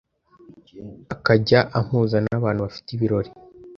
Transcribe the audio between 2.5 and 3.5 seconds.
bafite ibirori